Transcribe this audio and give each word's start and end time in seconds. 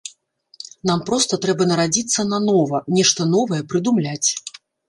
Нам 0.89 1.03
проста 1.09 1.39
трэба 1.43 1.67
нарадзіцца 1.73 2.27
нанова, 2.33 2.83
нешта 2.99 3.31
новае 3.37 3.61
прыдумляць. 3.75 4.29